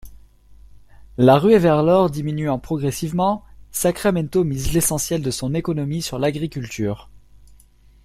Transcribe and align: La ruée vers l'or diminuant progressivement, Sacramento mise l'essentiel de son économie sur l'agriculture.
La 1.19 1.37
ruée 1.37 1.59
vers 1.59 1.83
l'or 1.83 2.09
diminuant 2.09 2.57
progressivement, 2.57 3.45
Sacramento 3.69 4.43
mise 4.43 4.73
l'essentiel 4.73 5.21
de 5.21 5.29
son 5.29 5.53
économie 5.53 6.01
sur 6.01 6.17
l'agriculture. 6.17 7.11